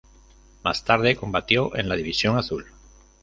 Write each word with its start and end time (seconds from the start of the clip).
Más 0.63 0.83
tarde 0.83 1.15
combatió 1.15 1.75
en 1.75 1.87
la 1.87 1.95
División 1.95 2.35
Azul. 2.35 2.65